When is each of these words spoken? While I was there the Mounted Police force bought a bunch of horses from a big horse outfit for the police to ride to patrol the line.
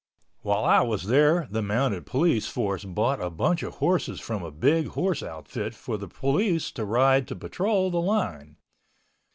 While 0.41 0.63
I 0.65 0.81
was 0.81 1.03
there 1.05 1.47
the 1.51 1.61
Mounted 1.61 2.07
Police 2.07 2.47
force 2.47 2.83
bought 2.85 3.21
a 3.21 3.29
bunch 3.29 3.61
of 3.61 3.75
horses 3.75 4.19
from 4.19 4.41
a 4.41 4.49
big 4.49 4.87
horse 4.87 5.21
outfit 5.21 5.75
for 5.75 5.95
the 5.95 6.07
police 6.07 6.71
to 6.71 6.85
ride 6.85 7.27
to 7.27 7.35
patrol 7.35 7.91
the 7.91 8.01
line. 8.01 8.57